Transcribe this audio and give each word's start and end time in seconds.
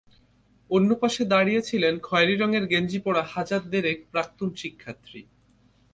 অন্য 0.69 0.89
পাশে 0.95 1.23
দাঁড়িয়ে 1.25 1.61
ছিলেন 1.61 1.93
খয়েরি 1.99 2.35
রঙের 2.35 2.65
গেঞ্জি 2.67 2.99
পরা 2.99 3.23
হাজার 3.33 3.61
দেড়েক 3.69 3.97
প্রাক্তন 4.11 4.49
শিক্ষার্থী। 4.55 5.21